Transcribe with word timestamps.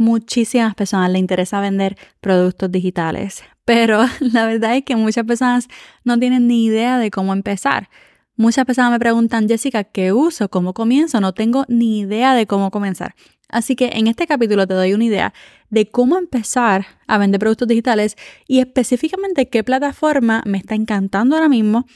muchísimas 0.00 0.74
personas 0.74 1.10
les 1.10 1.20
interesa 1.20 1.60
vender 1.60 1.96
productos 2.20 2.72
digitales, 2.72 3.44
pero 3.64 4.04
la 4.20 4.46
verdad 4.46 4.76
es 4.76 4.84
que 4.84 4.96
muchas 4.96 5.24
personas 5.24 5.68
no 6.02 6.18
tienen 6.18 6.48
ni 6.48 6.64
idea 6.64 6.98
de 6.98 7.10
cómo 7.10 7.32
empezar. 7.32 7.88
Muchas 8.36 8.64
personas 8.64 8.90
me 8.90 8.98
preguntan, 8.98 9.46
Jessica, 9.46 9.84
¿qué 9.84 10.12
uso? 10.12 10.48
¿Cómo 10.48 10.72
comienzo? 10.72 11.20
No 11.20 11.34
tengo 11.34 11.66
ni 11.68 12.00
idea 12.00 12.34
de 12.34 12.46
cómo 12.46 12.70
comenzar. 12.70 13.14
Así 13.50 13.76
que 13.76 13.90
en 13.92 14.06
este 14.06 14.26
capítulo 14.26 14.66
te 14.66 14.72
doy 14.72 14.94
una 14.94 15.04
idea 15.04 15.34
de 15.68 15.90
cómo 15.90 16.16
empezar 16.16 16.86
a 17.06 17.18
vender 17.18 17.38
productos 17.38 17.68
digitales 17.68 18.16
y 18.46 18.60
específicamente 18.60 19.48
qué 19.48 19.62
plataforma 19.62 20.42
me 20.46 20.56
está 20.56 20.74
encantando 20.74 21.36
ahora 21.36 21.48
mismo 21.48 21.86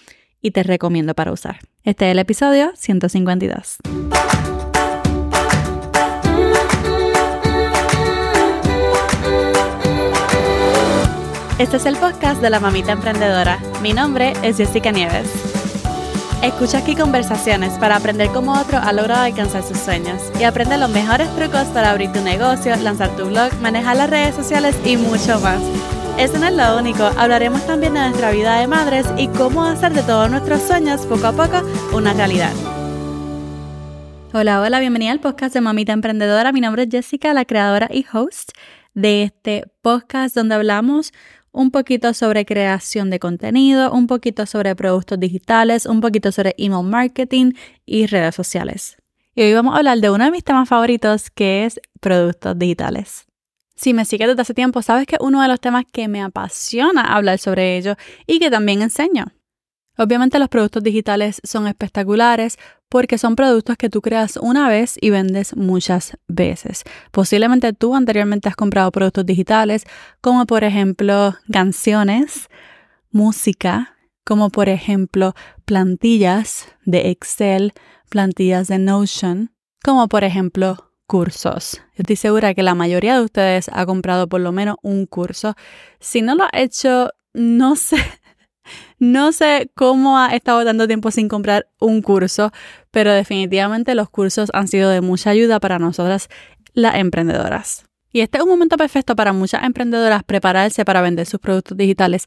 y 0.43 0.51
te 0.51 0.63
recomiendo 0.63 1.15
para 1.15 1.33
usar. 1.33 1.61
Este 1.83 2.07
es 2.07 2.13
el 2.13 2.19
episodio 2.19 2.73
152. 2.75 3.79
Este 11.57 11.77
es 11.77 11.87
el 11.87 11.97
podcast 11.97 12.43
de 12.43 12.51
la 12.51 12.59
mamita 12.59 12.91
emprendedora. 12.91 13.61
Mi 13.81 13.93
nombre 13.93 14.33
es 14.43 14.57
Jessica 14.57 14.91
Nieves. 14.91 15.31
Escucha 16.43 16.79
aquí 16.79 16.97
conversaciones 16.97 17.79
para 17.79 17.95
aprender 17.95 18.29
cómo 18.33 18.61
otro 18.61 18.79
ha 18.79 18.93
logrado 18.93 19.23
alcanzar 19.23 19.63
sus 19.63 19.79
sueños 19.79 20.21
y 20.41 20.43
aprende 20.43 20.77
los 20.79 20.91
mejores 20.91 21.33
trucos 21.37 21.67
para 21.69 21.93
abrir 21.93 22.11
tu 22.11 22.23
negocio, 22.23 22.75
lanzar 22.75 23.15
tu 23.15 23.27
blog, 23.27 23.55
manejar 23.63 23.97
las 23.99 24.11
redes 24.11 24.35
sociales 24.35 24.77
y 24.85 24.97
mucho 24.97 25.39
más. 25.39 25.63
Eso 26.19 26.39
no 26.39 26.49
es 26.49 26.55
lo 26.55 26.77
único, 26.77 27.05
hablaremos 27.17 27.65
también 27.69 27.95
de 27.95 28.01
nuestra 28.01 28.33
vida 28.33 28.59
de 28.59 28.67
madres 28.67 29.07
y 29.17 29.29
cómo 29.29 29.63
hacer 29.65 29.93
de 29.93 30.03
todos 30.03 30.29
nuestros 30.29 30.61
sueños 30.61 31.07
poco 31.07 31.29
a 31.29 31.33
poco 31.35 31.63
una 31.93 32.15
realidad. 32.15 32.53
Hola, 34.33 34.61
hola, 34.61 34.81
bienvenida 34.81 35.13
al 35.13 35.21
podcast 35.21 35.55
de 35.55 35.61
Mamita 35.61 35.93
Emprendedora. 35.93 36.51
Mi 36.51 36.61
nombre 36.61 36.83
es 36.83 36.89
Jessica, 36.91 37.33
la 37.33 37.45
creadora 37.45 37.89
y 37.93 38.05
host 38.13 38.51
de 38.95 39.23
este 39.23 39.65
podcast 39.83 40.35
donde 40.35 40.57
hablamos 40.57 41.13
un 41.55 41.71
poquito 41.71 42.13
sobre 42.13 42.45
creación 42.45 43.11
de 43.11 43.21
contenido, 43.21 43.93
un 43.93 44.09
poquito 44.09 44.45
sobre 44.45 44.75
productos 44.75 45.21
digitales, 45.21 45.87
un 45.87 46.01
poquito 46.01 46.33
sobre 46.33 46.55
email 46.59 46.85
marketing 46.85 47.53
y 47.87 48.07
redes 48.07 48.35
sociales. 48.35 48.97
Y 49.37 49.43
hoy 49.43 49.55
vamos 49.55 49.75
a 49.75 49.79
hablar 49.79 49.99
de 49.99 50.11
uno 50.11 50.25
de 50.25 50.31
mis 50.33 50.43
temas 50.43 50.69
favoritos 50.69 51.31
que 51.31 51.65
es 51.65 51.81
productos 52.01 52.59
digitales. 52.59 53.27
Si 53.77 53.95
me 53.95 54.05
sigues 54.05 54.29
desde 54.29 54.43
hace 54.43 54.55
tiempo, 54.55 54.83
sabes 54.83 55.07
que 55.07 55.17
uno 55.21 55.43
de 55.43 55.49
los 55.49 55.61
temas 55.61 55.85
que 55.91 56.09
me 56.09 56.23
apasiona 56.23 57.03
hablar 57.15 57.39
sobre 57.39 57.77
ello 57.77 57.95
y 58.27 58.41
que 58.41 58.51
también 58.51 58.83
enseño. 58.83 59.27
Obviamente 59.97 60.41
los 60.41 60.49
productos 60.49 60.83
digitales 60.83 61.41
son 61.45 61.69
espectaculares 61.69 62.59
porque 62.95 63.19
son 63.19 63.35
productos 63.35 63.77
que 63.77 63.91
tú 63.91 64.01
creas 64.01 64.37
una 64.37 64.69
vez 64.69 64.99
y 65.01 65.11
vendes 65.11 65.57
muchas 65.57 66.17
veces. 66.29 66.85
Posiblemente 67.11 67.73
tú 67.73 67.97
anteriormente 67.97 68.49
has 68.49 68.55
comprado 68.55 68.93
productos 68.93 69.27
digitales 69.27 69.83
como 70.21 70.47
por 70.47 70.63
ejemplo 70.63 71.35
canciones, 71.51 72.49
música, 73.11 73.97
como 74.25 74.49
por 74.49 74.69
ejemplo 74.69 75.35
plantillas 75.65 76.69
de 76.85 77.11
Excel, 77.11 77.73
plantillas 78.11 78.69
de 78.69 78.79
Notion, 78.79 79.51
como 79.83 80.07
por 80.07 80.23
ejemplo 80.23 80.93
cursos. 81.09 81.83
Estoy 81.97 82.15
segura 82.15 82.55
que 82.55 82.63
la 82.63 82.77
mayoría 82.77 83.19
de 83.19 83.25
ustedes 83.25 83.69
ha 83.73 83.85
comprado 83.87 84.29
por 84.29 84.41
lo 84.41 84.53
menos 84.53 84.77
un 84.83 85.07
curso. 85.07 85.57
Si 85.99 86.23
no 86.23 86.37
lo 86.37 86.45
ha 86.45 86.51
hecho, 86.53 87.11
no 87.33 87.75
sé 87.75 87.97
no 88.99 89.33
sé 89.33 89.71
cómo 89.75 90.19
ha 90.19 90.35
estado 90.35 90.65
dando 90.65 90.87
tiempo 90.87 91.11
sin 91.11 91.29
comprar 91.29 91.69
un 91.81 92.03
curso, 92.03 92.53
pero 92.91 93.13
definitivamente 93.13 93.95
los 93.95 94.11
cursos 94.11 94.51
han 94.53 94.69
sido 94.69 94.91
de 94.91 95.01
mucha 95.01 95.31
ayuda 95.31 95.61
para 95.61 95.79
nosotras 95.79 96.29
las 96.73 96.97
emprendedoras. 96.97 97.85
Y 98.13 98.21
este 98.21 98.39
es 98.39 98.45
un 98.45 98.51
momento 98.51 98.77
perfecto 98.77 99.17
para 99.17 99.33
muchas 99.33 99.65
emprendedoras 99.65 100.23
prepararse 100.23 100.85
para 100.85 101.03
vender 101.03 101.27
sus 101.27 101.41
productos 101.41 101.77
digitales, 101.77 102.25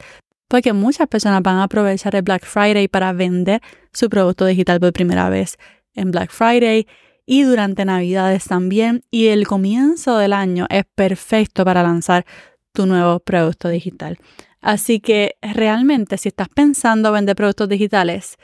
porque 0.47 0.73
muchas 0.73 1.07
personas 1.07 1.41
van 1.41 1.57
a 1.57 1.63
aprovechar 1.63 2.15
el 2.15 2.23
Black 2.23 2.45
Friday 2.45 2.87
para 2.87 3.13
vender 3.13 3.61
su 3.93 4.09
producto 4.09 4.45
digital 4.45 4.79
por 4.79 4.91
primera 4.93 5.29
vez 5.29 5.57
en 5.93 6.11
Black 6.11 6.31
Friday 6.31 6.87
y 7.25 7.43
durante 7.43 7.85
Navidades 7.85 8.45
también. 8.45 9.03
Y 9.11 9.27
el 9.27 9.47
comienzo 9.47 10.17
del 10.17 10.33
año 10.33 10.65
es 10.69 10.83
perfecto 10.95 11.63
para 11.65 11.83
lanzar 11.83 12.25
tu 12.73 12.85
nuevo 12.85 13.19
producto 13.19 13.69
digital. 13.69 14.17
Así 14.61 14.99
que 14.99 15.35
realmente 15.41 16.17
si 16.17 16.29
estás 16.29 16.49
pensando 16.49 17.11
vender 17.11 17.35
productos 17.35 17.69
digitales, 17.69 18.37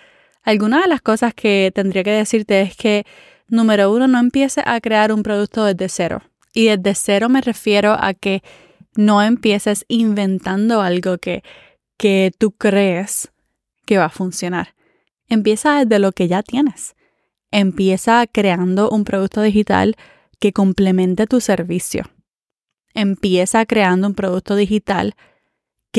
alguna 0.44 0.82
de 0.82 0.88
las 0.88 1.02
cosas 1.02 1.34
que 1.34 1.72
tendría 1.74 2.04
que 2.04 2.12
decirte 2.12 2.62
es 2.62 2.76
que, 2.76 3.06
número 3.48 3.92
uno, 3.92 4.08
no 4.08 4.20
empieces 4.20 4.64
a 4.66 4.80
crear 4.80 5.12
un 5.12 5.24
producto 5.24 5.66
desde 5.66 5.90
cero. 5.90 6.22
Y 6.54 6.68
desde 6.68 6.96
cero 6.96 7.30
me 7.30 7.42
refiero 7.42 7.94
a 8.00 8.14
que 8.14 8.44
no 8.96 9.22
empieces 9.22 9.86
inventando 9.88 10.82
algo 10.82 11.18
que, 11.18 11.44
que 11.98 12.32
tú 12.38 12.52
crees 12.52 13.32
que 13.86 13.98
va 13.98 14.06
a 14.06 14.10
funcionar. 14.10 14.76
Empieza 15.28 15.84
desde 15.84 16.00
lo 16.00 16.12
que 16.12 16.28
ya 16.28 16.44
tienes. 16.44 16.96
Empieza 17.52 18.26
creando 18.28 18.90
un 18.90 19.04
producto 19.04 19.42
digital 19.42 19.96
que 20.40 20.54
complemente 20.54 21.28
tu 21.28 21.42
servicio. 21.42 22.04
Empieza 22.94 23.66
creando 23.66 24.08
un 24.08 24.14
producto 24.14 24.56
digital 24.56 25.16
que 25.16 25.24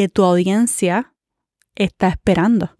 tu 0.09 0.25
audiencia 0.25 1.15
está 1.77 2.09
esperando. 2.09 2.75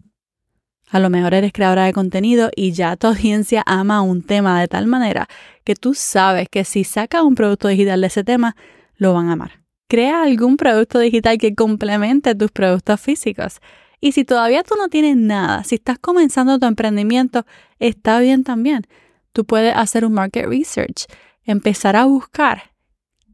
A 0.89 0.99
lo 0.99 1.09
mejor 1.09 1.33
eres 1.33 1.53
creadora 1.53 1.85
de 1.85 1.93
contenido 1.93 2.51
y 2.55 2.73
ya 2.73 2.95
tu 2.97 3.07
audiencia 3.07 3.63
ama 3.65 4.01
un 4.01 4.21
tema 4.21 4.59
de 4.59 4.67
tal 4.67 4.85
manera 4.85 5.27
que 5.63 5.75
tú 5.75 5.93
sabes 5.93 6.47
que 6.49 6.65
si 6.65 6.83
sacas 6.83 7.23
un 7.23 7.35
producto 7.35 7.69
digital 7.69 8.01
de 8.01 8.07
ese 8.07 8.23
tema, 8.23 8.55
lo 8.95 9.13
van 9.13 9.29
a 9.29 9.33
amar. 9.33 9.63
Crea 9.87 10.23
algún 10.23 10.57
producto 10.57 10.99
digital 10.99 11.37
que 11.37 11.55
complemente 11.55 12.35
tus 12.35 12.51
productos 12.51 12.99
físicos. 12.99 13.59
Y 14.01 14.11
si 14.11 14.25
todavía 14.25 14.63
tú 14.63 14.75
no 14.75 14.89
tienes 14.89 15.15
nada, 15.15 15.63
si 15.63 15.75
estás 15.75 15.97
comenzando 15.97 16.59
tu 16.59 16.65
emprendimiento, 16.65 17.45
está 17.79 18.19
bien 18.19 18.43
también. 18.43 18.83
Tú 19.31 19.45
puedes 19.45 19.73
hacer 19.75 20.05
un 20.05 20.13
market 20.13 20.47
research, 20.47 21.05
empezar 21.45 21.95
a 21.95 22.05
buscar 22.05 22.73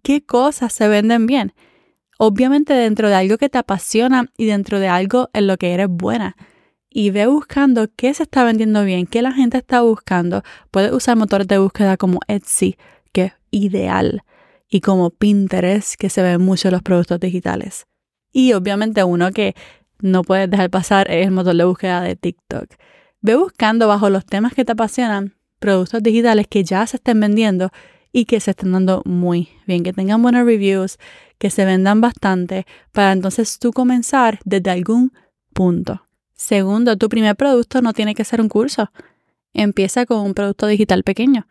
qué 0.03 0.23
cosas 0.23 0.71
se 0.71 0.87
venden 0.87 1.25
bien 1.25 1.53
obviamente 2.23 2.75
dentro 2.75 3.09
de 3.09 3.15
algo 3.15 3.39
que 3.39 3.49
te 3.49 3.57
apasiona 3.57 4.27
y 4.37 4.45
dentro 4.45 4.79
de 4.79 4.87
algo 4.87 5.31
en 5.33 5.47
lo 5.47 5.57
que 5.57 5.73
eres 5.73 5.87
buena. 5.89 6.35
Y 6.87 7.09
ve 7.09 7.25
buscando 7.25 7.87
qué 7.95 8.13
se 8.13 8.21
está 8.21 8.43
vendiendo 8.43 8.85
bien, 8.85 9.07
qué 9.07 9.23
la 9.23 9.31
gente 9.31 9.57
está 9.57 9.81
buscando. 9.81 10.43
Puedes 10.69 10.91
usar 10.91 11.17
motores 11.17 11.47
de 11.47 11.57
búsqueda 11.57 11.97
como 11.97 12.19
Etsy, 12.27 12.77
que 13.11 13.23
es 13.23 13.33
ideal, 13.49 14.21
y 14.69 14.81
como 14.81 15.09
Pinterest, 15.09 15.95
que 15.95 16.11
se 16.11 16.21
ven 16.21 16.43
mucho 16.43 16.69
los 16.69 16.83
productos 16.83 17.19
digitales. 17.19 17.87
Y 18.31 18.53
obviamente 18.53 19.03
uno 19.03 19.31
que 19.31 19.55
no 19.99 20.21
puedes 20.21 20.47
dejar 20.47 20.69
pasar 20.69 21.09
es 21.09 21.25
el 21.25 21.31
motor 21.31 21.55
de 21.55 21.65
búsqueda 21.65 22.01
de 22.01 22.15
TikTok. 22.15 22.67
Ve 23.21 23.35
buscando 23.35 23.87
bajo 23.87 24.11
los 24.11 24.27
temas 24.27 24.53
que 24.53 24.63
te 24.63 24.73
apasionan 24.73 25.33
productos 25.57 26.03
digitales 26.03 26.45
que 26.47 26.63
ya 26.63 26.85
se 26.85 26.97
estén 26.97 27.19
vendiendo 27.19 27.71
y 28.13 28.25
que 28.25 28.39
se 28.39 28.51
estén 28.51 28.73
dando 28.73 29.01
muy 29.05 29.49
bien, 29.65 29.81
que 29.81 29.93
tengan 29.93 30.21
buenos 30.21 30.45
reviews, 30.45 30.99
que 31.41 31.49
se 31.49 31.65
vendan 31.65 31.99
bastante, 31.99 32.67
para 32.91 33.11
entonces 33.11 33.57
tú 33.57 33.73
comenzar 33.73 34.39
desde 34.45 34.69
algún 34.69 35.11
punto. 35.53 36.07
Segundo, 36.33 36.95
tu 36.95 37.09
primer 37.09 37.35
producto 37.35 37.81
no 37.81 37.93
tiene 37.93 38.13
que 38.13 38.23
ser 38.23 38.39
un 38.39 38.47
curso. 38.47 38.91
Empieza 39.53 40.05
con 40.05 40.19
un 40.19 40.35
producto 40.35 40.67
digital 40.67 41.03
pequeño. 41.03 41.47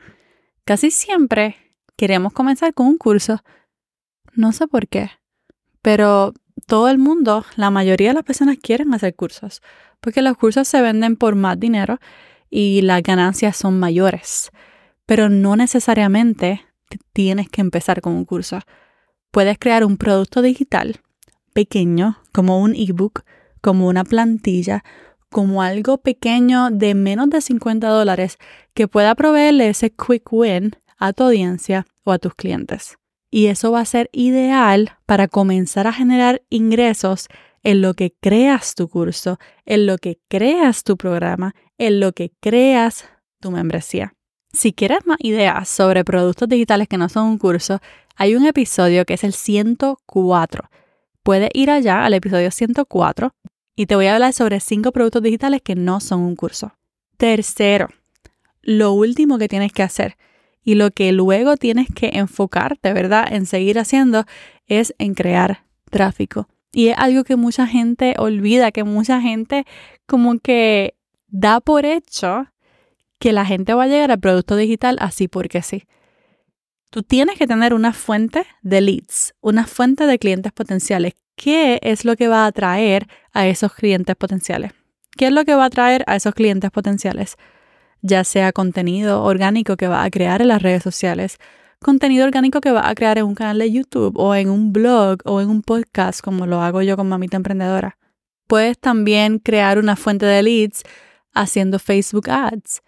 Casi 0.65 0.93
siempre 0.93 1.57
queremos 1.97 2.33
comenzar 2.33 2.73
con 2.73 2.87
un 2.87 2.99
curso. 2.99 3.43
No 4.35 4.53
sé 4.53 4.69
por 4.69 4.87
qué, 4.87 5.11
pero 5.83 6.35
todo 6.69 6.89
el 6.89 6.99
mundo, 6.99 7.45
la 7.57 7.71
mayoría 7.71 8.11
de 8.11 8.15
las 8.15 8.25
personas 8.25 8.59
quieren 8.63 8.95
hacer 8.95 9.17
cursos, 9.17 9.61
porque 10.01 10.23
los 10.23 10.37
cursos 10.37 10.69
se 10.69 10.81
venden 10.81 11.17
por 11.17 11.35
más 11.35 11.59
dinero 11.59 11.99
y 12.49 12.83
las 12.83 13.03
ganancias 13.03 13.57
son 13.57 13.81
mayores 13.81 14.53
pero 15.11 15.29
no 15.29 15.57
necesariamente 15.57 16.65
tienes 17.13 17.49
que 17.49 17.61
empezar 17.61 18.01
con 18.01 18.13
un 18.13 18.25
curso. 18.25 18.61
Puedes 19.31 19.59
crear 19.59 19.85
un 19.85 19.97
producto 19.97 20.43
digital 20.43 21.01
pequeño, 21.53 22.19
como 22.33 22.61
un 22.61 22.75
ebook, 22.75 23.23
como 23.61 23.87
una 23.87 24.05
plantilla, 24.05 24.83
como 25.31 25.63
algo 25.63 25.99
pequeño 25.99 26.71
de 26.71 26.95
menos 26.95 27.31
de 27.31 27.41
50 27.41 27.89
dólares 27.89 28.39
que 28.75 28.89
pueda 28.89 29.15
proveerle 29.15 29.69
ese 29.69 29.91
quick 29.91 30.33
win 30.33 30.73
a 30.99 31.13
tu 31.13 31.25
audiencia 31.25 31.87
o 32.05 32.13
a 32.13 32.19
tus 32.19 32.35
clientes. 32.35 32.97
Y 33.31 33.47
eso 33.47 33.71
va 33.71 33.81
a 33.81 33.85
ser 33.85 34.11
ideal 34.13 34.99
para 35.07 35.29
comenzar 35.29 35.87
a 35.87 35.93
generar 35.93 36.43
ingresos 36.51 37.29
en 37.63 37.81
lo 37.83 37.95
que 37.95 38.13
creas 38.21 38.75
tu 38.75 38.89
curso, 38.89 39.39
en 39.65 39.87
lo 39.87 39.99
que 39.99 40.19
creas 40.29 40.83
tu 40.83 40.97
programa, 40.97 41.55
en 41.79 42.01
lo 42.01 42.13
que 42.13 42.33
creas 42.41 43.05
tu 43.39 43.53
membresía. 43.53 44.15
Si 44.53 44.73
quieres 44.73 45.07
más 45.07 45.19
ideas 45.21 45.69
sobre 45.69 46.05
productos 46.05 46.49
digitales 46.49 46.89
que 46.89 46.99
no 46.99 47.09
son 47.09 47.27
un 47.27 47.39
curso, 47.39 47.81
hay 48.17 48.35
un 48.35 48.47
episodio 48.47 49.05
que 49.05 49.15
es 49.15 49.25
el 49.25 49.33
104. 49.33 50.69
Puedes 51.23 51.51
ir 51.55 51.71
allá 51.71 52.05
al 52.05 52.15
episodio 52.15 52.51
104 52.51 53.33
y 53.77 53.87
te 53.87 53.95
voy 53.95 54.07
a 54.07 54.15
hablar 54.15 54.33
sobre 54.33 54.61
5 54.61 54.93
productos 54.93 55.23
digitales 55.23 55.63
que 55.63 55.75
no 55.75 56.01
son 56.01 56.21
un 56.21 56.37
curso. 56.37 56.75
Tercero, 57.17 57.89
lo 58.63 58.93
último 58.93 59.39
que 59.39 59.49
tienes 59.49 59.73
que 59.73 59.83
hacer, 59.83 60.17
Y 60.63 60.75
lo 60.75 60.91
que 60.91 61.13
luego 61.13 61.57
tienes 61.57 61.89
que 61.95 62.11
enfocarte, 62.15 62.93
¿verdad? 62.93 63.33
En 63.33 63.47
seguir 63.47 63.79
haciendo 63.79 64.25
es 64.67 64.95
en 64.99 65.15
crear 65.15 65.65
tráfico. 65.91 66.49
Y 66.73 66.89
es 66.89 66.99
algo 66.99 67.25
que 67.25 67.37
mucha 67.37 67.67
gente 67.67 68.15
olvida, 68.19 68.71
que 68.71 68.85
mucha 68.85 69.21
gente 69.21 69.65
como 70.07 70.39
que 70.39 70.95
da 71.29 71.61
por 71.61 71.87
hecho 71.87 72.47
que 73.19 73.33
la 73.33 73.45
gente 73.45 73.75
va 73.75 73.85
a 73.85 73.89
llegar 73.89 74.11
al 74.11 74.21
producto 74.21 74.57
digital 74.57 74.97
así 75.01 75.29
porque 75.29 75.63
sí. 75.63 75.85
Tú 76.91 77.05
tienes 77.05 77.39
que 77.39 77.47
tener 77.47 77.73
una 77.73 77.93
fuente 77.93 78.45
de 78.63 78.81
leads, 78.81 79.35
una 79.41 79.69
fuente 79.69 80.07
de 80.07 80.19
clientes 80.19 80.51
potenciales. 80.51 81.15
¿Qué 81.37 81.79
es 81.83 82.05
lo 82.05 82.17
que 82.17 82.27
va 82.27 82.45
a 82.45 82.47
atraer 82.47 83.07
a 83.33 83.47
esos 83.47 83.73
clientes 83.75 84.17
potenciales? 84.17 84.73
¿Qué 85.17 85.29
es 85.29 85.33
lo 85.33 85.45
que 85.45 85.55
va 85.55 85.63
a 85.63 85.67
atraer 85.67 86.03
a 86.09 86.17
esos 86.17 86.35
clientes 86.35 86.69
potenciales? 86.73 87.37
Ya 88.03 88.25
sea 88.25 88.53
contenido 88.53 89.23
orgánico 89.23 89.77
que 89.77 89.87
va 89.87 90.03
a 90.03 90.11
crear 90.11 90.43
en 90.43 90.49
las 90.49 90.63
redes 90.63 90.83
sociales, 90.83 91.39
contenido 91.79 92.25
orgánico 92.25 92.61
que 92.61 92.73
va 92.73 92.89
a 92.89 92.95
crear 92.97 93.19
en 93.19 93.25
un 93.25 93.37
canal 93.37 93.61
de 93.61 93.71
YouTube 93.71 94.19
o 94.19 94.35
en 94.35 94.51
un 94.51 94.73
blog 94.73 95.19
o 95.25 95.41
en 95.41 95.49
un 95.49 95.63
podcast 95.63 96.21
como 96.21 96.45
lo 96.47 96.61
hago 96.61 96.83
yo 96.83 96.97
con 96.97 97.09
Mamita 97.09 97.37
Emprendedora. 97.37 97.99
Puedes 98.49 98.81
también 98.81 99.39
crear 99.39 99.79
una 99.79 99.95
fuente 99.95 100.27
de 100.27 100.43
leads 100.43 100.83
haciendo 101.35 101.79
Facebook 101.79 102.29
Ads. 102.29 102.83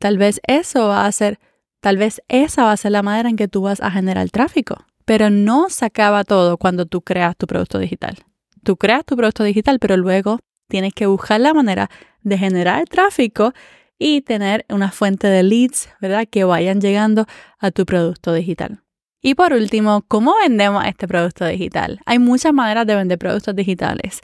Tal 0.00 0.18
vez 0.18 0.40
eso 0.48 0.88
va 0.88 1.06
a 1.06 1.12
ser, 1.12 1.38
tal 1.84 1.98
vez 1.98 2.22
esa 2.28 2.64
va 2.64 2.72
a 2.72 2.78
ser 2.78 2.92
la 2.92 3.02
manera 3.02 3.28
en 3.28 3.36
que 3.36 3.46
tú 3.46 3.60
vas 3.60 3.82
a 3.82 3.90
generar 3.90 4.30
tráfico. 4.30 4.86
Pero 5.04 5.28
no 5.28 5.68
se 5.68 5.84
acaba 5.84 6.24
todo 6.24 6.56
cuando 6.56 6.86
tú 6.86 7.02
creas 7.02 7.36
tu 7.36 7.46
producto 7.46 7.78
digital. 7.78 8.24
Tú 8.62 8.78
creas 8.78 9.04
tu 9.04 9.18
producto 9.18 9.44
digital, 9.44 9.78
pero 9.78 9.98
luego 9.98 10.38
tienes 10.66 10.94
que 10.94 11.04
buscar 11.04 11.42
la 11.42 11.52
manera 11.52 11.90
de 12.22 12.38
generar 12.38 12.86
tráfico 12.86 13.52
y 13.98 14.22
tener 14.22 14.64
una 14.70 14.92
fuente 14.92 15.26
de 15.26 15.42
leads, 15.42 15.90
¿verdad? 16.00 16.26
Que 16.26 16.44
vayan 16.44 16.80
llegando 16.80 17.26
a 17.58 17.70
tu 17.70 17.84
producto 17.84 18.32
digital. 18.32 18.80
Y 19.20 19.34
por 19.34 19.52
último, 19.52 20.06
¿cómo 20.08 20.34
vendemos 20.42 20.86
este 20.86 21.06
producto 21.06 21.44
digital? 21.44 22.00
Hay 22.06 22.18
muchas 22.18 22.54
maneras 22.54 22.86
de 22.86 22.94
vender 22.94 23.18
productos 23.18 23.54
digitales. 23.54 24.22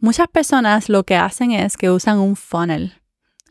Muchas 0.00 0.26
personas 0.26 0.88
lo 0.88 1.04
que 1.04 1.14
hacen 1.14 1.52
es 1.52 1.76
que 1.76 1.88
usan 1.88 2.18
un 2.18 2.34
funnel. 2.34 2.94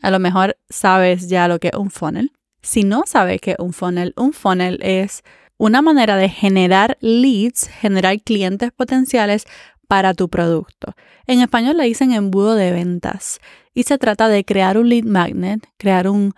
A 0.02 0.10
lo 0.10 0.18
mejor 0.18 0.58
sabes 0.68 1.30
ya 1.30 1.48
lo 1.48 1.58
que 1.58 1.68
es 1.68 1.74
un 1.74 1.90
funnel. 1.90 2.32
Si 2.66 2.82
no 2.82 3.04
sabes 3.06 3.40
qué 3.40 3.52
es 3.52 3.58
un 3.60 3.72
funnel, 3.72 4.12
un 4.16 4.32
funnel 4.32 4.80
es 4.82 5.22
una 5.56 5.82
manera 5.82 6.16
de 6.16 6.28
generar 6.28 6.98
leads, 7.00 7.68
generar 7.68 8.20
clientes 8.20 8.72
potenciales 8.72 9.46
para 9.86 10.14
tu 10.14 10.28
producto. 10.28 10.94
En 11.28 11.40
español 11.40 11.76
le 11.76 11.84
dicen 11.84 12.10
embudo 12.10 12.56
de 12.56 12.72
ventas 12.72 13.38
y 13.72 13.84
se 13.84 13.98
trata 13.98 14.28
de 14.28 14.44
crear 14.44 14.78
un 14.78 14.88
lead 14.88 15.04
magnet, 15.04 15.64
crear 15.76 16.08
un, 16.08 16.34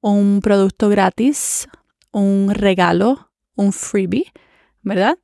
un 0.00 0.40
producto 0.40 0.88
gratis, 0.88 1.68
un 2.12 2.54
regalo, 2.54 3.32
un 3.56 3.72
freebie, 3.72 4.32
¿verdad? 4.82 5.18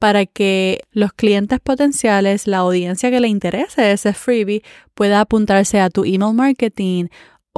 Para 0.00 0.26
que 0.26 0.80
los 0.90 1.12
clientes 1.12 1.60
potenciales, 1.60 2.48
la 2.48 2.58
audiencia 2.58 3.12
que 3.12 3.20
le 3.20 3.28
interese 3.28 3.92
ese 3.92 4.14
freebie, 4.14 4.64
pueda 4.94 5.20
apuntarse 5.20 5.78
a 5.78 5.90
tu 5.90 6.04
email 6.04 6.34
marketing 6.34 7.06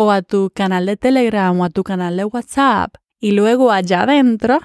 o 0.00 0.12
a 0.12 0.22
tu 0.22 0.50
canal 0.54 0.86
de 0.86 0.96
Telegram 0.96 1.58
o 1.58 1.64
a 1.64 1.70
tu 1.70 1.82
canal 1.82 2.16
de 2.16 2.24
WhatsApp. 2.24 2.94
Y 3.18 3.32
luego 3.32 3.72
allá 3.72 4.02
adentro, 4.02 4.60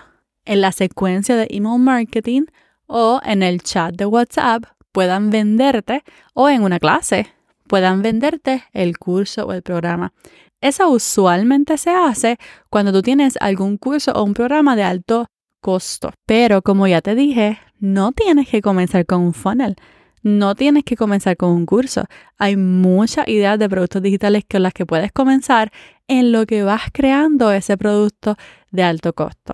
en 0.46 0.62
la 0.62 0.72
secuencia 0.72 1.36
de 1.36 1.48
email 1.50 1.80
marketing 1.80 2.44
o 2.86 3.20
en 3.26 3.42
el 3.42 3.64
chat 3.64 3.96
de 3.96 4.06
WhatsApp, 4.06 4.66
puedan 4.92 5.32
venderte 5.32 6.04
o 6.36 6.50
en 6.50 6.62
una 6.62 6.80
clase 6.80 7.34
puedan 7.68 8.04
venderte 8.04 8.64
el 8.72 9.00
curso 9.00 9.48
o 9.48 9.54
el 9.54 9.64
programa. 9.64 10.14
Eso 10.62 10.90
usualmente 10.90 11.80
se 11.80 11.90
hace 11.90 12.38
cuando 12.70 12.94
tú 12.94 13.02
tienes 13.02 13.36
algún 13.42 13.78
curso 13.78 14.12
o 14.12 14.24
un 14.24 14.36
programa 14.36 14.76
de 14.76 14.84
alto 14.84 15.26
costo. 15.60 16.12
Pero 16.28 16.62
como 16.62 16.86
ya 16.86 17.02
te 17.02 17.16
dije, 17.16 17.58
no 17.80 18.12
tienes 18.12 18.48
que 18.48 18.62
comenzar 18.62 19.08
con 19.08 19.22
un 19.22 19.34
funnel. 19.34 19.76
No 20.24 20.56
tienes 20.56 20.86
que 20.86 20.96
comenzar 20.96 21.36
con 21.36 21.52
un 21.52 21.66
curso. 21.66 22.06
Hay 22.38 22.56
muchas 22.56 23.28
ideas 23.28 23.60
de 23.60 23.68
productos 23.68 24.02
digitales 24.02 24.46
con 24.50 24.64
las 24.64 24.74
que 24.74 24.86
puedes 24.86 25.12
comenzar 25.12 25.72
en 26.08 26.32
lo 26.32 26.46
que 26.46 26.64
vas 26.64 26.84
creando 26.94 27.52
ese 27.52 27.78
producto 27.78 28.38
de 28.72 28.84
alto 28.84 29.12
costo. 29.14 29.54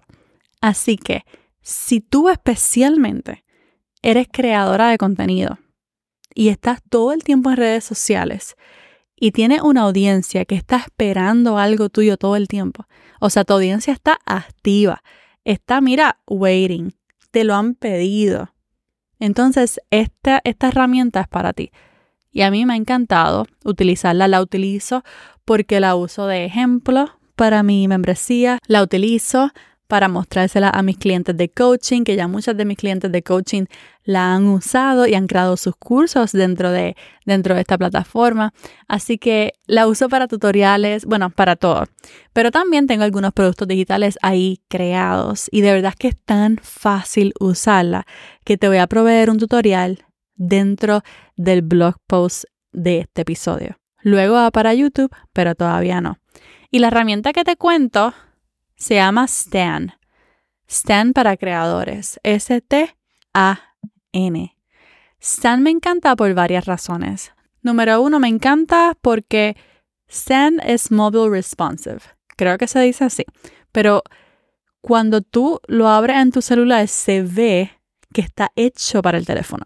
Así 0.62 0.96
que, 0.96 1.24
si 1.62 2.02
tú 2.02 2.30
especialmente 2.30 3.44
eres 4.04 4.28
creadora 4.32 4.90
de 4.90 4.98
contenido 4.98 5.58
y 6.36 6.50
estás 6.50 6.82
todo 6.88 7.14
el 7.14 7.24
tiempo 7.24 7.50
en 7.50 7.58
redes 7.58 7.84
sociales 7.84 8.56
y 9.16 9.32
tienes 9.32 9.62
una 9.62 9.82
audiencia 9.82 10.46
que 10.46 10.56
está 10.56 10.78
esperando 10.78 11.58
algo 11.58 11.90
tuyo 11.90 12.18
todo 12.18 12.36
el 12.36 12.48
tiempo, 12.48 12.86
o 13.20 13.30
sea, 13.30 13.44
tu 13.44 13.54
audiencia 13.54 13.92
está 13.92 14.20
activa, 14.26 15.02
está, 15.44 15.82
mira, 15.82 16.20
waiting, 16.28 16.94
te 17.32 17.44
lo 17.44 17.56
han 17.56 17.74
pedido. 17.74 18.54
Entonces, 19.20 19.80
esta, 19.92 20.42
esta 20.44 20.70
herramienta 20.70 21.22
es 21.22 21.28
para 21.28 21.54
ti. 21.54 21.72
Y 22.32 22.42
a 22.42 22.52
mí 22.52 22.66
me 22.66 22.74
ha 22.74 22.78
encantado 22.78 23.46
utilizarla, 23.64 24.28
la 24.28 24.42
utilizo 24.42 25.04
porque 25.46 25.80
la 25.80 25.96
uso 25.96 26.28
de 26.28 26.46
ejemplo 26.46 27.20
para 27.36 27.64
mi 27.64 27.88
membresía, 27.88 28.60
la 28.68 28.84
utilizo 28.84 29.52
para 29.90 30.08
mostrársela 30.08 30.70
a 30.70 30.84
mis 30.84 31.00
clientes 31.00 31.36
de 31.36 31.50
coaching, 31.50 32.04
que 32.04 32.16
ya 32.16 32.28
muchas 32.28 32.56
de 32.56 32.64
mis 32.64 32.78
clientes 32.78 33.12
de 33.12 33.24
coaching 33.24 33.66
la 34.04 34.36
han 34.36 34.46
usado 34.46 35.08
y 35.08 35.16
han 35.16 35.26
creado 35.26 35.58
sus 35.58 35.76
cursos 35.76 36.32
dentro 36.32 36.70
de, 36.72 36.96
dentro 37.26 37.56
de 37.56 37.62
esta 37.62 37.76
plataforma. 37.76 38.54
Así 38.88 39.18
que 39.18 39.54
la 39.66 39.88
uso 39.88 40.08
para 40.08 40.28
tutoriales, 40.28 41.06
bueno, 41.06 41.32
para 41.32 41.56
todo. 41.56 41.86
Pero 42.34 42.52
también 42.52 42.86
tengo 42.86 43.04
algunos 43.04 43.34
productos 43.34 43.68
digitales 43.68 44.20
ahí 44.22 44.62
creados 44.68 45.48
y 45.52 45.62
de 45.62 45.74
verdad 45.74 45.96
que 45.98 46.10
es 46.10 46.24
tan 46.24 46.60
fácil 46.62 47.34
usarla 47.40 48.06
que 48.46 48.58
te 48.58 48.68
voy 48.68 48.78
a 48.78 48.86
proveer 48.86 49.32
un 49.32 49.40
tutorial 49.40 50.06
dentro 50.36 51.02
del 51.36 51.64
blog 51.64 51.96
post 52.06 52.44
de 52.72 53.00
este 53.00 53.24
episodio. 53.24 53.80
Luego 54.04 54.36
va 54.36 54.52
para 54.52 54.76
YouTube, 54.76 55.10
pero 55.34 55.56
todavía 55.56 56.00
no. 56.00 56.20
Y 56.70 56.78
la 56.78 56.88
herramienta 56.90 57.34
que 57.34 57.44
te 57.44 57.56
cuento 57.56 58.14
se 58.80 58.96
llama 58.96 59.26
Stan. 59.26 59.94
Stan 60.68 61.14
para 61.14 61.38
creadores. 61.38 62.20
S-T-A-N. 62.24 62.96
Stan 65.20 65.62
me 65.62 65.70
encanta 65.70 66.16
por 66.16 66.34
varias 66.34 66.66
razones. 66.66 67.34
Número 67.62 68.02
uno, 68.02 68.20
me 68.20 68.30
encanta 68.30 68.98
porque 69.02 69.58
Stan 70.08 70.60
es 70.64 70.92
mobile 70.92 71.30
responsive. 71.30 72.00
Creo 72.38 72.58
que 72.58 72.68
se 72.68 72.80
dice 72.80 73.04
así. 73.04 73.26
Pero 73.72 74.02
cuando 74.82 75.22
tú 75.22 75.60
lo 75.68 75.90
abres 75.90 76.18
en 76.18 76.32
tu 76.32 76.42
celular, 76.42 76.88
se 76.88 77.22
ve 77.22 77.72
que 78.14 78.22
está 78.22 78.52
hecho 78.56 79.02
para 79.02 79.18
el 79.18 79.26
teléfono. 79.26 79.66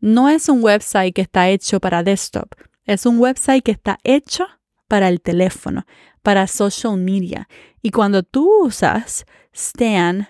No 0.00 0.28
es 0.28 0.50
un 0.50 0.62
website 0.62 1.14
que 1.14 1.22
está 1.22 1.48
hecho 1.48 1.80
para 1.80 2.02
desktop. 2.02 2.54
Es 2.84 3.06
un 3.06 3.18
website 3.18 3.64
que 3.64 3.72
está 3.72 3.98
hecho 4.04 4.46
para 4.86 5.08
el 5.08 5.22
teléfono, 5.22 5.86
para 6.24 6.46
social 6.46 6.96
media. 6.96 7.48
Y 7.82 7.90
cuando 7.90 8.22
tú 8.22 8.64
usas 8.64 9.26
Stan 9.52 10.28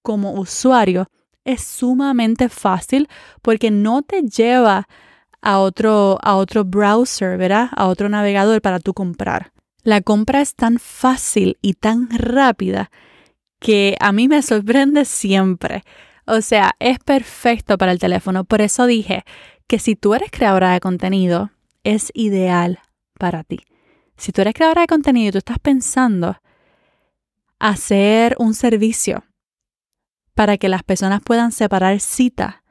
como 0.00 0.32
usuario, 0.34 1.10
es 1.44 1.62
sumamente 1.62 2.48
fácil 2.48 3.08
porque 3.42 3.70
no 3.70 4.02
te 4.02 4.22
lleva 4.22 4.88
a 5.42 5.58
otro, 5.58 6.18
a 6.22 6.36
otro 6.36 6.64
browser, 6.64 7.36
¿verdad? 7.36 7.68
A 7.72 7.88
otro 7.88 8.08
navegador 8.08 8.62
para 8.62 8.78
tú 8.78 8.94
comprar. 8.94 9.52
La 9.82 10.00
compra 10.00 10.40
es 10.40 10.54
tan 10.54 10.78
fácil 10.78 11.58
y 11.60 11.74
tan 11.74 12.08
rápida 12.10 12.90
que 13.58 13.96
a 13.98 14.12
mí 14.12 14.28
me 14.28 14.40
sorprende 14.40 15.04
siempre. 15.04 15.82
O 16.26 16.40
sea, 16.42 16.76
es 16.78 17.00
perfecto 17.00 17.76
para 17.76 17.90
el 17.90 17.98
teléfono. 17.98 18.44
Por 18.44 18.60
eso 18.60 18.86
dije 18.86 19.24
que 19.66 19.80
si 19.80 19.96
tú 19.96 20.14
eres 20.14 20.30
creadora 20.30 20.72
de 20.72 20.80
contenido, 20.80 21.50
es 21.82 22.12
ideal 22.14 22.78
para 23.18 23.42
ti. 23.42 23.60
Si 24.16 24.32
tú 24.32 24.40
eres 24.40 24.54
creadora 24.54 24.82
de 24.82 24.86
contenido 24.86 25.28
y 25.28 25.32
tú 25.32 25.38
estás 25.38 25.58
pensando 25.58 26.36
hacer 27.58 28.36
un 28.38 28.54
servicio 28.54 29.24
para 30.34 30.58
que 30.58 30.68
las 30.68 30.82
personas 30.82 31.20
puedan 31.22 31.52
separar 31.52 32.00
cita, 32.00 32.62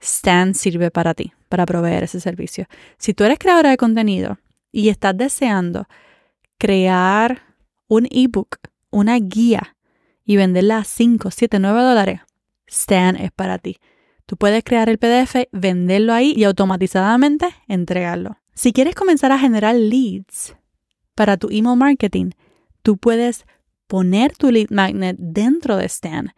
Stan 0.00 0.54
sirve 0.54 0.90
para 0.90 1.14
ti, 1.14 1.32
para 1.48 1.66
proveer 1.66 2.04
ese 2.04 2.20
servicio. 2.20 2.66
Si 2.98 3.14
tú 3.14 3.24
eres 3.24 3.38
creadora 3.38 3.70
de 3.70 3.76
contenido 3.76 4.38
y 4.70 4.88
estás 4.88 5.16
deseando 5.16 5.86
crear 6.58 7.42
un 7.88 8.06
ebook, 8.10 8.58
una 8.90 9.16
guía 9.18 9.76
y 10.24 10.36
venderla 10.36 10.78
a 10.78 10.84
5, 10.84 11.30
7, 11.30 11.58
9 11.58 11.82
dólares, 11.82 12.20
Stan 12.66 13.16
es 13.16 13.32
para 13.32 13.58
ti. 13.58 13.78
Tú 14.26 14.36
puedes 14.36 14.62
crear 14.62 14.88
el 14.88 14.98
PDF, 14.98 15.48
venderlo 15.52 16.12
ahí 16.12 16.34
y 16.36 16.44
automatizadamente 16.44 17.48
entregarlo. 17.66 18.38
Si 18.58 18.72
quieres 18.72 18.96
comenzar 18.96 19.30
a 19.30 19.38
generar 19.38 19.76
leads 19.76 20.56
para 21.14 21.36
tu 21.36 21.46
email 21.48 21.76
marketing, 21.76 22.30
tú 22.82 22.96
puedes 22.96 23.44
poner 23.86 24.36
tu 24.36 24.50
lead 24.50 24.70
magnet 24.70 25.14
dentro 25.16 25.76
de 25.76 25.86
Stan 25.86 26.32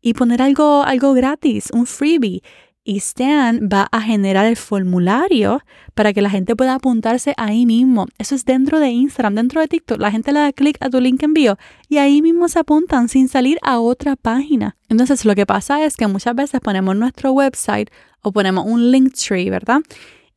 y 0.00 0.14
poner 0.14 0.40
algo, 0.40 0.82
algo 0.82 1.12
gratis, 1.12 1.68
un 1.74 1.84
freebie, 1.84 2.42
y 2.84 2.96
Stan 2.96 3.68
va 3.70 3.86
a 3.92 4.00
generar 4.00 4.46
el 4.46 4.56
formulario 4.56 5.60
para 5.92 6.14
que 6.14 6.22
la 6.22 6.30
gente 6.30 6.56
pueda 6.56 6.72
apuntarse 6.72 7.34
ahí 7.36 7.66
mismo. 7.66 8.06
Eso 8.16 8.34
es 8.34 8.46
dentro 8.46 8.80
de 8.80 8.88
Instagram, 8.88 9.34
dentro 9.34 9.60
de 9.60 9.68
TikTok. 9.68 10.00
La 10.00 10.10
gente 10.10 10.32
le 10.32 10.40
da 10.40 10.54
clic 10.54 10.78
a 10.80 10.88
tu 10.88 11.02
link 11.02 11.22
en 11.22 11.34
bio 11.34 11.58
y 11.90 11.98
ahí 11.98 12.22
mismo 12.22 12.48
se 12.48 12.60
apuntan 12.60 13.10
sin 13.10 13.28
salir 13.28 13.58
a 13.60 13.78
otra 13.78 14.16
página. 14.16 14.78
Entonces 14.88 15.26
lo 15.26 15.34
que 15.34 15.44
pasa 15.44 15.84
es 15.84 15.98
que 15.98 16.06
muchas 16.06 16.34
veces 16.34 16.62
ponemos 16.62 16.96
nuestro 16.96 17.32
website 17.32 17.90
o 18.22 18.32
ponemos 18.32 18.64
un 18.66 18.90
link 18.90 19.12
tree, 19.12 19.50
¿verdad? 19.50 19.82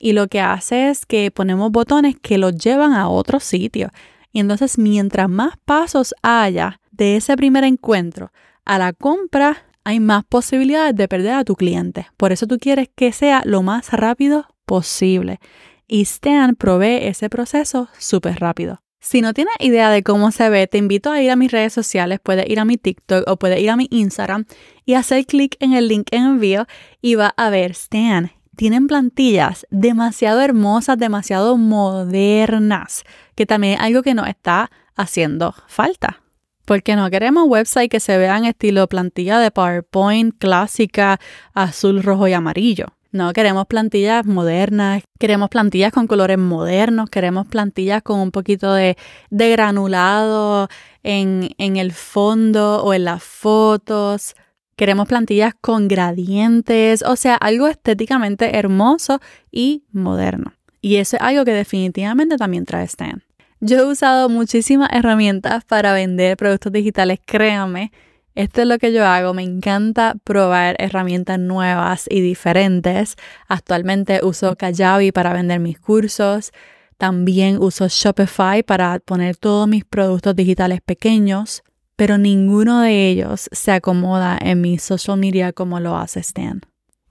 Y 0.03 0.13
lo 0.13 0.27
que 0.27 0.41
hace 0.41 0.89
es 0.89 1.05
que 1.05 1.29
ponemos 1.29 1.71
botones 1.71 2.15
que 2.19 2.39
los 2.39 2.55
llevan 2.55 2.93
a 2.93 3.07
otro 3.07 3.39
sitio. 3.39 3.91
Y 4.33 4.39
entonces 4.39 4.79
mientras 4.79 5.29
más 5.29 5.53
pasos 5.63 6.15
haya 6.23 6.79
de 6.89 7.17
ese 7.17 7.37
primer 7.37 7.63
encuentro 7.63 8.31
a 8.65 8.79
la 8.79 8.93
compra, 8.93 9.67
hay 9.83 9.99
más 9.99 10.23
posibilidades 10.25 10.95
de 10.95 11.07
perder 11.07 11.33
a 11.33 11.43
tu 11.43 11.55
cliente. 11.55 12.07
Por 12.17 12.31
eso 12.31 12.47
tú 12.47 12.57
quieres 12.57 12.89
que 12.95 13.11
sea 13.11 13.43
lo 13.45 13.61
más 13.61 13.91
rápido 13.91 14.47
posible. 14.65 15.39
Y 15.87 16.01
Stan 16.01 16.55
provee 16.55 17.05
ese 17.05 17.29
proceso 17.29 17.87
súper 17.99 18.39
rápido. 18.39 18.81
Si 18.99 19.21
no 19.21 19.35
tienes 19.35 19.53
idea 19.59 19.91
de 19.91 20.01
cómo 20.01 20.31
se 20.31 20.49
ve, 20.49 20.65
te 20.65 20.79
invito 20.79 21.11
a 21.11 21.21
ir 21.21 21.29
a 21.29 21.35
mis 21.35 21.51
redes 21.51 21.73
sociales, 21.73 22.19
puedes 22.23 22.49
ir 22.49 22.59
a 22.59 22.65
mi 22.65 22.77
TikTok 22.77 23.27
o 23.27 23.37
puedes 23.37 23.59
ir 23.59 23.69
a 23.69 23.75
mi 23.75 23.87
Instagram 23.91 24.45
y 24.83 24.95
hacer 24.95 25.27
clic 25.27 25.57
en 25.59 25.73
el 25.73 25.87
link 25.87 26.07
en 26.09 26.23
envío 26.23 26.65
y 27.01 27.13
va 27.13 27.35
a 27.37 27.51
ver 27.51 27.71
Stan. 27.71 28.31
Tienen 28.61 28.85
plantillas 28.85 29.65
demasiado 29.71 30.39
hermosas, 30.39 30.95
demasiado 30.99 31.57
modernas, 31.57 33.01
que 33.33 33.47
también 33.47 33.73
es 33.73 33.79
algo 33.79 34.03
que 34.03 34.13
nos 34.13 34.27
está 34.27 34.69
haciendo 34.95 35.55
falta. 35.65 36.21
Porque 36.65 36.95
no 36.95 37.09
queremos 37.09 37.45
websites 37.47 37.89
que 37.89 37.99
se 37.99 38.19
vean 38.19 38.45
estilo 38.45 38.85
plantilla 38.85 39.39
de 39.39 39.49
PowerPoint 39.49 40.37
clásica, 40.37 41.19
azul, 41.55 42.03
rojo 42.03 42.27
y 42.27 42.33
amarillo. 42.33 42.85
No, 43.11 43.33
queremos 43.33 43.65
plantillas 43.65 44.27
modernas, 44.27 45.01
queremos 45.17 45.49
plantillas 45.49 45.91
con 45.91 46.05
colores 46.05 46.37
modernos, 46.37 47.09
queremos 47.09 47.47
plantillas 47.47 48.03
con 48.03 48.19
un 48.19 48.29
poquito 48.29 48.75
de, 48.75 48.95
granulado 49.31 50.69
en, 51.01 51.49
en 51.57 51.77
el 51.77 51.93
fondo 51.93 52.83
o 52.83 52.93
en 52.93 53.05
las 53.05 53.23
fotos. 53.23 54.35
Queremos 54.81 55.07
plantillas 55.07 55.53
con 55.61 55.87
gradientes, 55.87 57.03
o 57.03 57.15
sea, 57.15 57.35
algo 57.35 57.67
estéticamente 57.67 58.57
hermoso 58.57 59.21
y 59.51 59.83
moderno. 59.91 60.53
Y 60.81 60.95
eso 60.95 61.17
es 61.17 61.21
algo 61.21 61.45
que 61.45 61.53
definitivamente 61.53 62.35
también 62.35 62.65
trae 62.65 62.85
Stan. 62.85 63.21
Yo 63.59 63.77
he 63.77 63.85
usado 63.85 64.27
muchísimas 64.27 64.89
herramientas 64.91 65.65
para 65.65 65.93
vender 65.93 66.35
productos 66.35 66.71
digitales, 66.71 67.19
créanme. 67.23 67.91
Esto 68.33 68.63
es 68.63 68.67
lo 68.67 68.79
que 68.79 68.91
yo 68.91 69.05
hago, 69.05 69.35
me 69.35 69.43
encanta 69.43 70.15
probar 70.23 70.75
herramientas 70.79 71.37
nuevas 71.37 72.07
y 72.09 72.21
diferentes. 72.21 73.17
Actualmente 73.47 74.21
uso 74.23 74.55
Kajabi 74.55 75.11
para 75.11 75.31
vender 75.31 75.59
mis 75.59 75.79
cursos, 75.79 76.53
también 76.97 77.59
uso 77.59 77.85
Shopify 77.87 78.63
para 78.63 78.97
poner 78.97 79.37
todos 79.37 79.67
mis 79.67 79.85
productos 79.85 80.35
digitales 80.35 80.81
pequeños, 80.81 81.61
pero 82.01 82.17
ninguno 82.17 82.81
de 82.81 83.09
ellos 83.09 83.47
se 83.51 83.71
acomoda 83.71 84.35
en 84.41 84.59
mi 84.59 84.79
social 84.79 85.19
media 85.19 85.53
como 85.53 85.79
lo 85.79 85.95
hace 85.95 86.19
Stan. 86.21 86.59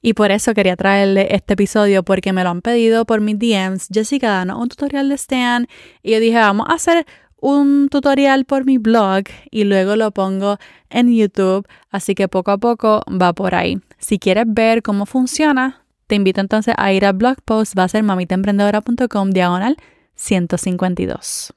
Y 0.03 0.15
por 0.15 0.33
eso 0.33 0.53
quería 0.53 0.75
traerle 0.75 1.29
este 1.31 1.53
episodio 1.53 2.03
porque 2.03 2.33
me 2.33 2.43
lo 2.43 2.51
han 2.51 2.61
pedido 2.61 3.05
por 3.05 3.21
mis 3.21 3.39
DMs. 3.39 3.87
Jessica, 3.95 4.31
danos 4.31 4.61
un 4.61 4.69
tutorial 4.69 5.09
de 5.09 5.15
Stan. 5.15 5.69
Y 6.03 6.11
yo 6.11 6.19
dije, 6.19 6.39
vamos 6.39 6.67
a 6.69 6.73
hacer 6.73 7.07
un 7.37 7.89
tutorial 7.89 8.45
por 8.47 8.65
mi 8.65 8.79
blog 8.79 9.27
y 9.53 9.63
luego 9.63 9.95
lo 9.95 10.11
pongo 10.11 10.59
en 10.89 11.15
YouTube. 11.15 11.69
Así 11.93 12.17
que 12.17 12.27
poco 12.27 12.51
a 12.51 12.59
poco 12.59 13.05
va 13.09 13.33
por 13.33 13.55
ahí. 13.55 13.79
Si 13.99 14.19
quieres 14.19 14.47
ver 14.49 14.83
cómo 14.83 15.07
funciona, 15.07 15.85
te 16.09 16.17
invito 16.17 16.41
entonces 16.41 16.75
a 16.77 16.93
ir 16.93 17.07
a 17.07 17.13
blog 17.13 17.37
post. 17.45 17.79
Va 17.79 17.85
a 17.85 17.89
ser 17.89 18.03
mamitaemprendedora.com 18.03 19.31
diagonal 19.31 19.77
152. 20.17 21.55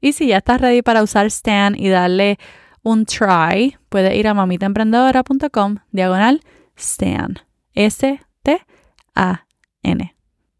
Y 0.00 0.12
si 0.12 0.28
ya 0.28 0.36
estás 0.36 0.60
ready 0.60 0.82
para 0.82 1.02
usar 1.02 1.26
Stan 1.26 1.74
y 1.76 1.88
darle 1.88 2.38
un 2.86 3.04
try, 3.04 3.76
puedes 3.88 4.14
ir 4.14 4.28
a 4.28 4.34
mamitaemprendedora.com 4.34 5.78
diagonal 5.90 6.40
Stan. 6.76 7.34
S-T-A-N. 7.74 8.16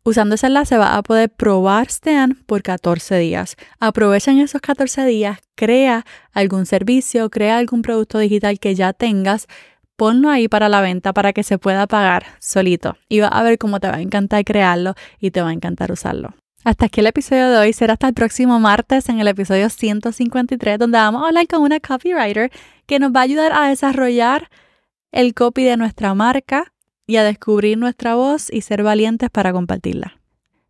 Usando 0.03 0.35
ese 0.35 0.49
enlace 0.49 0.77
vas 0.77 0.97
a 0.97 1.03
poder 1.05 1.31
probar 1.31 1.87
Stan 1.87 2.37
por 2.47 2.65
14 2.65 3.17
días. 3.19 3.55
Aprovecha 3.79 4.33
en 4.33 4.41
esos 4.41 4.61
14 4.61 5.07
días, 5.07 5.39
crea 5.55 6.05
algún 6.33 6.67
servicio, 6.67 7.31
crea 7.31 7.59
algún 7.59 7.83
producto 7.83 8.19
digital 8.19 8.59
que 8.59 8.75
ya 8.75 8.93
tengas, 8.93 9.47
ponlo 9.95 10.29
ahí 10.29 10.49
para 10.49 10.69
la 10.69 10.81
venta 10.81 11.13
para 11.13 11.33
que 11.33 11.45
se 11.45 11.59
pueda 11.59 11.87
pagar 11.87 12.27
solito. 12.41 12.97
Y 13.09 13.21
vas 13.21 13.31
a 13.33 13.45
ver 13.45 13.57
cómo 13.57 13.79
te 13.79 13.87
va 13.87 13.99
a 13.99 14.01
encantar 14.01 14.45
crearlo 14.45 14.95
y 15.21 15.31
te 15.31 15.43
va 15.43 15.51
a 15.51 15.53
encantar 15.53 15.93
usarlo. 15.93 16.35
Hasta 16.67 16.87
aquí 16.87 16.99
el 16.99 17.07
episodio 17.07 17.49
de 17.49 17.59
hoy. 17.59 17.73
Será 17.73 17.93
hasta 17.93 18.09
el 18.09 18.15
próximo 18.15 18.59
martes 18.59 19.09
en 19.09 19.21
el 19.21 19.29
episodio 19.29 19.71
153, 19.71 20.81
donde 20.81 20.99
vamos 20.99 21.23
a 21.23 21.29
hablar 21.29 21.47
con 21.47 21.63
una 21.63 21.79
copywriter 21.79 22.51
que 22.87 22.99
nos 22.99 23.13
va 23.13 23.21
a 23.21 23.23
ayudar 23.23 23.53
a 23.53 23.69
desarrollar 23.69 24.51
el 25.13 25.33
copy 25.33 25.63
de 25.63 25.77
nuestra 25.77 26.13
marca 26.15 26.73
y 27.07 27.19
a 27.19 27.23
descubrir 27.23 27.79
nuestra 27.79 28.17
voz 28.17 28.53
y 28.53 28.63
ser 28.63 28.83
valientes 28.83 29.31
para 29.31 29.53
compartirla. 29.53 30.19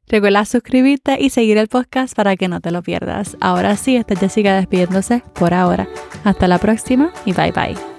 Recuerda 0.07 0.45
suscribirte 0.45 1.17
y 1.19 1.31
seguir 1.31 1.57
el 1.57 1.69
podcast 1.69 2.15
para 2.15 2.37
que 2.37 2.49
no 2.49 2.61
te 2.61 2.73
lo 2.73 2.83
pierdas. 2.83 3.39
Ahora 3.41 3.75
sí, 3.79 3.97
esta 3.97 4.17
Jessica 4.17 4.55
despidiéndose 4.55 5.23
por 5.33 5.55
ahora. 5.55 5.89
Hasta 6.25 6.47
la 6.47 6.59
próxima 6.59 7.11
y 7.25 7.33
bye 7.33 7.53
bye. 7.53 7.96